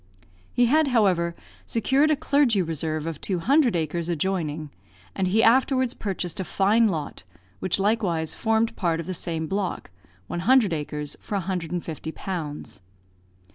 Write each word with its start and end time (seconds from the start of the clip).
He 0.51 0.65
had, 0.65 0.87
however, 0.87 1.35
secured 1.67 2.09
a 2.09 2.15
clergy 2.15 2.59
reserve 2.63 3.05
of 3.05 3.21
two 3.21 3.37
hundred 3.37 3.75
acres 3.75 4.09
adjoining; 4.09 4.71
and 5.13 5.27
he 5.27 5.43
afterwards 5.43 5.93
purchased 5.93 6.39
a 6.39 6.43
fine 6.43 6.87
lot, 6.87 7.23
which 7.59 7.77
likewise 7.77 8.33
formed 8.33 8.75
part 8.75 8.99
of 8.99 9.05
the 9.05 9.13
same 9.13 9.45
block, 9.45 9.91
one 10.25 10.39
hundred 10.39 10.73
acres, 10.73 11.17
for 11.21 11.35
150 11.35 12.11
pounds. 12.13 12.81